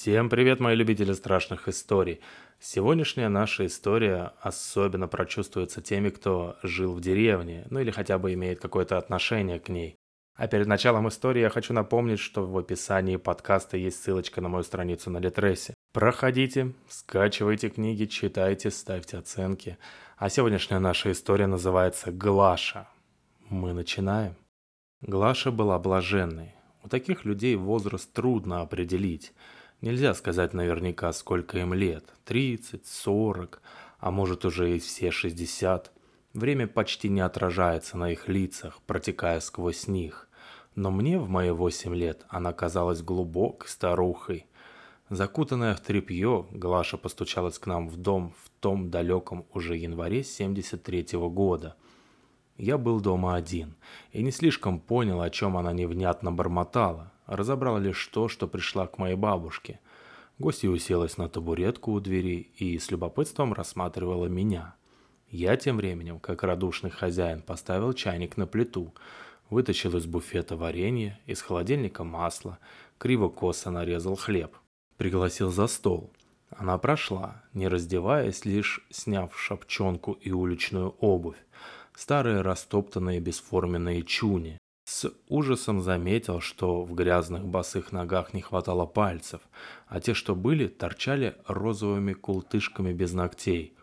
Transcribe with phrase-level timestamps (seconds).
[0.00, 2.20] Всем привет, мои любители страшных историй.
[2.60, 8.60] Сегодняшняя наша история особенно прочувствуется теми, кто жил в деревне, ну или хотя бы имеет
[8.60, 9.96] какое-то отношение к ней.
[10.36, 14.62] А перед началом истории я хочу напомнить, что в описании подкаста есть ссылочка на мою
[14.62, 15.74] страницу на Литресе.
[15.92, 19.78] Проходите, скачивайте книги, читайте, ставьте оценки.
[20.16, 22.86] А сегодняшняя наша история называется «Глаша».
[23.48, 24.36] Мы начинаем.
[25.00, 26.54] Глаша была блаженной.
[26.84, 29.32] У таких людей возраст трудно определить–
[29.80, 32.04] Нельзя сказать наверняка, сколько им лет.
[32.24, 33.62] 30, 40,
[34.00, 35.92] а может уже и все 60.
[36.34, 40.28] Время почти не отражается на их лицах, протекая сквозь них.
[40.74, 44.46] Но мне в мои 8 лет она казалась глубокой старухой.
[45.10, 51.16] Закутанная в тряпье, Глаша постучалась к нам в дом в том далеком уже январе 73
[51.16, 51.76] -го года.
[52.56, 53.76] Я был дома один
[54.12, 58.98] и не слишком понял, о чем она невнятно бормотала, разобрал лишь то, что пришла к
[58.98, 59.78] моей бабушке.
[60.38, 64.74] Гостья уселась на табуретку у двери и с любопытством рассматривала меня.
[65.30, 68.94] Я тем временем, как радушный хозяин, поставил чайник на плиту,
[69.50, 72.58] вытащил из буфета варенье, из холодильника масло,
[72.98, 74.56] криво-косо нарезал хлеб.
[74.96, 76.10] Пригласил за стол.
[76.50, 81.36] Она прошла, не раздеваясь, лишь сняв шапчонку и уличную обувь.
[81.94, 84.56] Старые растоптанные бесформенные чуни,
[84.88, 89.42] с ужасом заметил, что в грязных босых ногах не хватало пальцев,
[89.86, 93.74] а те, что были, торчали розовыми култышками без ногтей.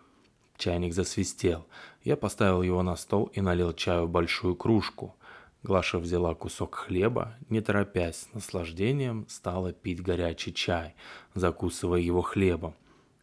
[0.58, 1.68] Чайник засвистел.
[2.04, 5.16] Я поставил его на стол и налил чаю в большую кружку.
[5.62, 10.96] Глаша взяла кусок хлеба, не торопясь, с наслаждением стала пить горячий чай,
[11.36, 12.74] закусывая его хлебом.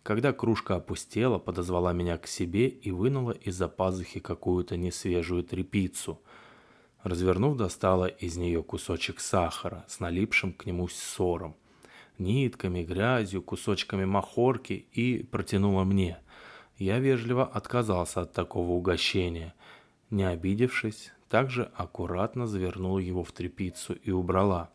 [0.04, 6.20] Когда кружка опустела, подозвала меня к себе и вынула из-за пазухи какую-то несвежую трепицу–
[7.02, 11.56] Развернув, достала из нее кусочек сахара с налипшим к нему ссором,
[12.18, 16.18] нитками, грязью, кусочками махорки и протянула мне.
[16.78, 19.54] Я вежливо отказался от такого угощения.
[20.10, 24.70] Не обидевшись, также аккуратно завернула его в тряпицу и убрала.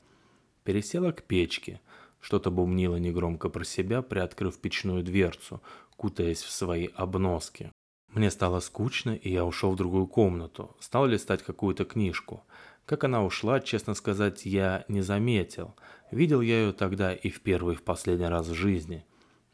[0.63, 1.79] Пересела к печке,
[2.19, 5.61] что-то бумнила негромко про себя, приоткрыв печную дверцу,
[5.95, 7.71] кутаясь в свои обноски.
[8.13, 10.75] Мне стало скучно, и я ушел в другую комнату.
[10.79, 12.43] Стал листать какую-то книжку.
[12.85, 15.75] Как она ушла, честно сказать, я не заметил.
[16.11, 19.05] Видел я ее тогда и в первый, и в последний раз в жизни.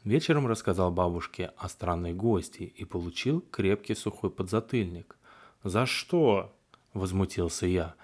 [0.04, 5.16] Вечером рассказал бабушке о странной гости и получил крепкий сухой подзатыльник.
[5.64, 6.54] «За что?»–
[6.92, 7.94] возмутился я.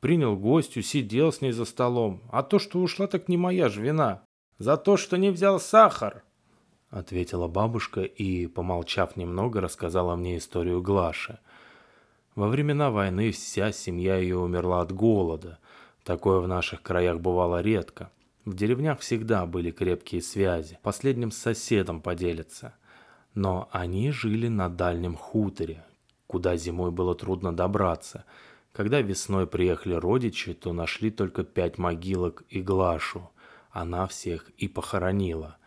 [0.00, 2.22] «Принял гостью, сидел с ней за столом.
[2.32, 4.22] А то, что ушла, так не моя же вина.
[4.58, 6.24] За то, что не взял сахар!»—
[6.90, 11.38] ответила бабушка и, помолчав немного, рассказала мне историю Глаши.
[12.34, 15.58] Во времена войны вся семья ее умерла от голода.
[16.04, 18.10] Такое в наших краях бывало редко.
[18.44, 20.78] В деревнях всегда были крепкие связи.
[20.82, 22.74] Последним с соседом поделиться.
[23.34, 25.84] Но они жили на дальнем хуторе,
[26.26, 28.24] куда зимой было трудно добраться.
[28.72, 33.30] Когда весной приехали родичи, то нашли только пять могилок и Глашу.
[33.70, 35.58] Она всех и похоронила.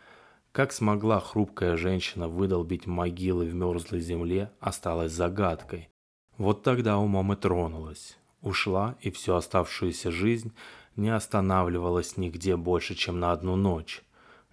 [0.54, 5.88] Как смогла хрупкая женщина выдолбить могилы в мерзлой земле, осталось загадкой.
[6.38, 8.16] Вот тогда умом и тронулась.
[8.40, 10.52] Ушла, и всю оставшуюся жизнь
[10.94, 14.04] не останавливалась нигде больше, чем на одну ночь.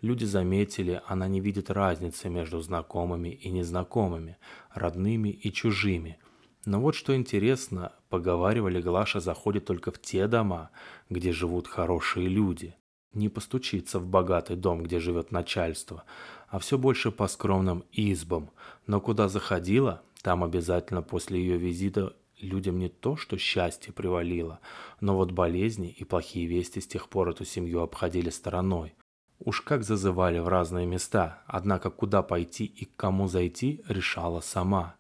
[0.01, 4.38] Люди заметили, она не видит разницы между знакомыми и незнакомыми,
[4.73, 6.17] родными и чужими.
[6.66, 10.72] Но вот что интересно, поговаривали, Глаша заходит только в те дома,
[11.11, 12.73] где живут хорошие люди–
[13.13, 16.03] не постучиться в богатый дом, где живет начальство,
[16.47, 18.49] а все больше по скромным избам.
[18.88, 24.59] Но куда заходила, там обязательно после ее визита людям не то, что счастье привалило,
[24.99, 28.94] но вот болезни и плохие вести с тех пор эту семью обходили стороной.
[29.39, 34.95] Уж как зазывали в разные места, однако куда пойти и к кому зайти, решала сама.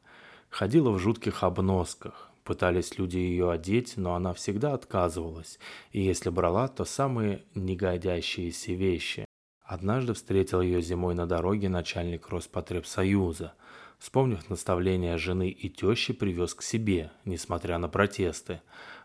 [0.49, 5.57] Ходила в жутких обносках, Пытались люди ее одеть, но она всегда отказывалась,
[5.93, 9.23] и если брала, то самые негодящиеся вещи.
[9.63, 13.53] Однажды встретил ее зимой на дороге начальник Роспотребсоюза.
[13.99, 18.59] Вспомнив наставления жены и тещи, привез к себе, несмотря на протесты.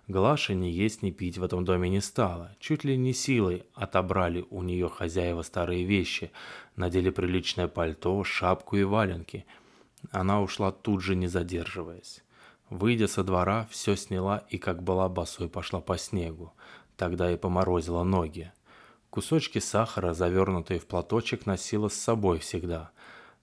[0.08, 2.56] Глаша ни есть, ни пить в этом доме не стала.
[2.58, 6.32] Чуть ли не силой отобрали у нее хозяева старые вещи,
[6.74, 9.46] надели приличное пальто, шапку и валенки.
[10.10, 12.24] Она ушла тут же, не задерживаясь.
[12.70, 16.52] Выйдя со двора, все сняла и как была босой пошла по снегу.
[16.96, 18.52] Тогда и поморозила ноги.
[19.10, 22.90] Кусочки сахара, завернутые в платочек, носила с собой всегда.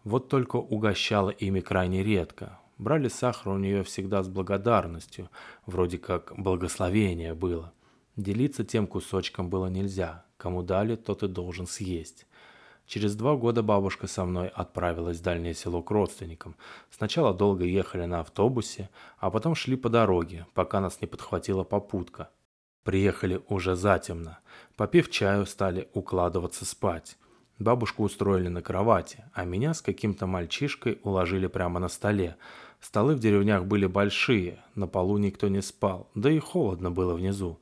[0.03, 2.59] Вот только угощала ими крайне редко.
[2.77, 5.29] Брали сахар у нее всегда с благодарностью,
[5.65, 7.71] вроде как благословение было.
[8.17, 10.25] Делиться тем кусочком было нельзя.
[10.37, 12.27] Кому дали, тот и должен съесть.
[12.85, 16.55] Через два года бабушка со мной отправилась в дальнее село к родственникам.
[16.91, 22.29] Сначала долго ехали на автобусе, а потом шли по дороге, пока нас не подхватила попутка.
[22.83, 24.39] Приехали уже затемно.
[24.75, 27.17] Попив чаю, стали укладываться спать.
[27.57, 32.35] Бабушку устроили на кровати, а меня с каким-то мальчишкой уложили прямо на столе.
[32.81, 37.59] Столы в деревнях были большие, на полу никто не спал, да и холодно было внизу.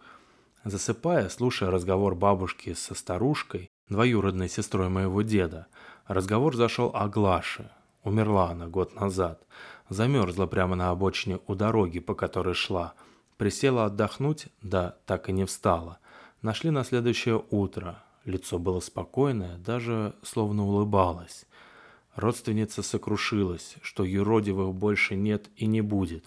[0.64, 5.68] Засыпая, слушая разговор бабушки со старушкой, двоюродной сестрой моего деда,
[6.08, 7.70] разговор зашел о Глаше.
[8.04, 9.44] Умерла она год назад.
[9.90, 12.94] Замерзла прямо на обочине у дороги, по которой шла.
[13.38, 16.00] Присела отдохнуть, да так и не встала.
[16.42, 18.02] Нашли на следующее утро.
[18.24, 21.46] Лицо было спокойное, даже словно улыбалось.
[22.16, 26.24] Родственница сокрушилась, что юродивых больше нет и не будет.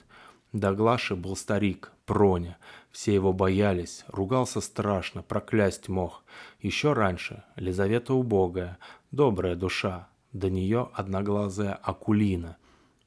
[0.52, 2.58] До Глаши был старик, Проня.
[2.90, 6.22] Все его боялись, ругался страшно, проклясть мог.
[6.60, 8.78] Еще раньше Лизавета убогая,
[9.10, 10.08] добрая душа.
[10.32, 12.56] До нее одноглазая Акулина.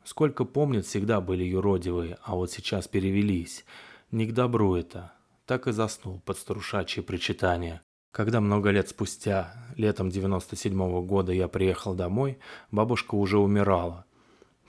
[0.03, 3.65] Сколько помнят, всегда были юродивые, а вот сейчас перевелись.
[4.11, 5.11] Не к добру это.
[5.45, 7.81] Так и заснул под старушачье причитание.
[8.11, 12.39] Когда много лет спустя, летом 97 -го года, я приехал домой,
[12.71, 14.05] бабушка уже умирала.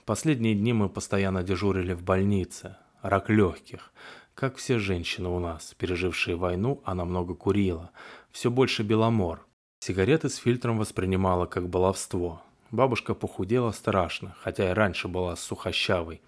[0.05, 2.75] Последние дни мы постоянно дежурили в больнице.
[3.01, 3.91] Рак легких.
[4.35, 7.91] Как все женщины у нас, пережившие войну, она много курила.
[8.31, 9.45] Все больше беломор.
[9.79, 12.41] Сигареты с фильтром воспринимала как баловство.
[12.71, 16.21] Бабушка похудела страшно, хотя и раньше была сухощавой.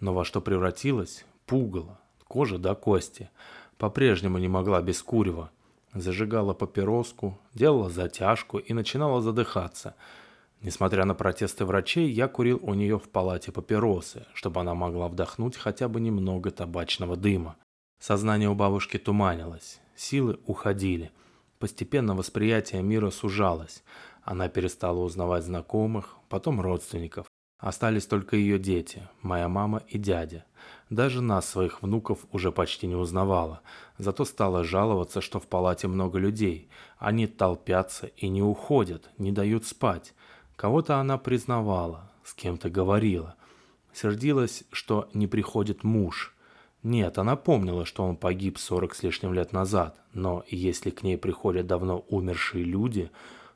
[0.00, 1.24] Но во что превратилась?
[1.46, 2.00] Пугало.
[2.26, 3.30] Кожа до кости.
[3.78, 5.50] По-прежнему не могла без курева
[5.94, 9.94] зажигала папироску, делала затяжку и начинала задыхаться.
[10.60, 15.56] Несмотря на протесты врачей, я курил у нее в палате папиросы, чтобы она могла вдохнуть
[15.56, 17.56] хотя бы немного табачного дыма.
[18.00, 21.12] Сознание у бабушки туманилось, силы уходили.
[21.58, 23.82] Постепенно восприятие мира сужалось.
[24.22, 27.26] Она перестала узнавать знакомых, потом родственников.
[27.58, 30.44] Остались только ее дети, моя мама и дядя.
[30.90, 33.62] Даже нас, своих внуков, уже почти не узнавала.
[33.98, 36.68] Зато стала жаловаться, что в палате много людей.
[36.98, 40.14] Они толпятся и не уходят, не дают спать.
[40.58, 43.36] Кого-то она признавала, с кем-то говорила.
[43.92, 46.34] Сердилась, что не приходит муж.
[46.82, 50.00] Нет, она помнила, что он погиб 40 с лишним лет назад.
[50.14, 53.12] Но если к ней приходят давно умершие люди,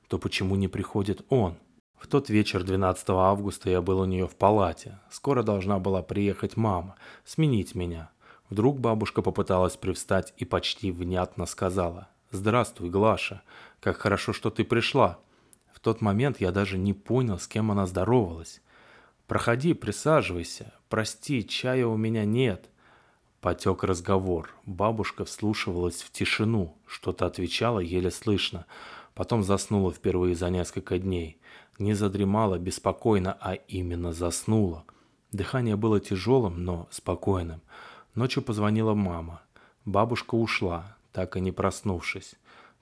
[0.07, 1.57] то почему не приходит он?
[1.99, 5.01] В тот вечер 12 августа я был у нее в палате.
[5.11, 6.95] Скоро должна была приехать мама,
[7.25, 8.13] сменить меня.
[8.49, 13.43] Вдруг бабушка попыталась привстать и почти внятно сказала «Здравствуй, Глаша,
[13.81, 15.19] как хорошо, что ты пришла».
[15.83, 18.63] Тот момент я даже не понял, с кем она здоровалась.
[19.27, 20.73] «Проходи, присаживайся.
[20.89, 22.71] Прости, чая у меня нет».
[23.41, 24.51] Потек разговор.
[24.65, 28.67] Бабушка вслушивалась в тишину, что-то отвечала еле слышно.
[29.15, 31.39] Потом заснула впервые за несколько дней
[31.79, 34.85] не задремала беспокойно, а именно заснула.
[35.33, 37.61] Дыхание было тяжелым, но спокойным.
[38.15, 39.43] Ночью позвонила мама.
[39.85, 42.35] Бабушка ушла, так и не проснувшись.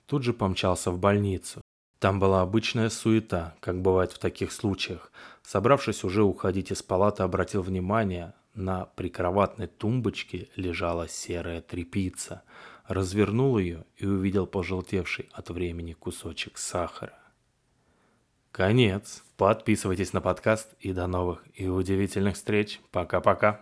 [0.05, 1.61] Тут же помчался в больницу.
[2.01, 5.11] Там была обычная суета, как бывает в таких случаях.
[5.43, 12.41] Собравшись уже уходить из палаты, обратил внимание, на прикроватной тумбочке лежала серая тряпица.
[12.87, 17.19] Развернул ее и увидел пожелтевший от времени кусочек сахара.
[18.51, 19.23] Конец.
[19.37, 22.81] Подписывайтесь на подкаст и до новых и удивительных встреч.
[22.89, 23.59] Пока-пока.